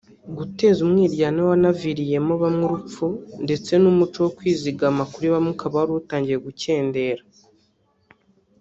guteza 0.37 0.77
umwiryane 0.85 1.41
wanaviriyemo 1.49 2.33
bamwe 2.41 2.63
urupfu 2.67 3.05
ndetse 3.45 3.71
n’umuco 3.81 4.17
wo 4.25 4.31
kwizigama 4.37 5.01
kuri 5.11 5.27
bamwe 5.33 5.49
ukaba 5.55 5.75
wari 5.79 5.91
utangiye 6.01 6.37
gucyendera 6.45 7.23